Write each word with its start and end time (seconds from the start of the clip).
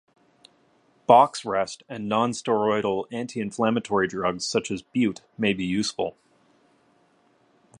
Box 1.05 1.45
rest 1.45 1.83
and 1.87 2.09
Non-steroidal 2.09 3.05
anti-inflammatory 3.11 4.07
drugs 4.07 4.47
such 4.47 4.71
as 4.71 4.81
bute 4.81 5.21
may 5.37 5.53
be 5.53 5.63
useful. 5.63 6.17